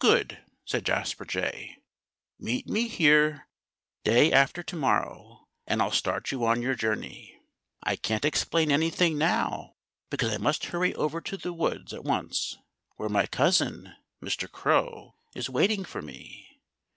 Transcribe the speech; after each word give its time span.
"Good!" 0.00 0.42
said 0.64 0.84
Jasper 0.84 1.24
Jay. 1.24 1.76
"Meet 2.36 2.66
me 2.66 2.88
here 2.88 3.46
day 4.02 4.32
after 4.32 4.64
to 4.64 4.74
morrow 4.74 5.46
and 5.68 5.80
I'll 5.80 5.92
start 5.92 6.32
you 6.32 6.44
on 6.44 6.60
your 6.62 6.74
journey. 6.74 7.38
I 7.84 7.94
can't 7.94 8.24
explain 8.24 8.72
anything 8.72 9.16
now, 9.16 9.76
because 10.10 10.32
I 10.34 10.38
must 10.38 10.64
hurry 10.74 10.96
over 10.96 11.20
to 11.20 11.36
the 11.36 11.52
woods 11.52 11.92
at 11.94 12.02
once, 12.02 12.58
where 12.96 13.08
my 13.08 13.26
cousin, 13.26 13.94
Mr. 14.20 14.50
Crow, 14.50 15.14
is 15.36 15.48
waiting 15.48 15.84
for 15.84 16.02
me." 16.02 16.58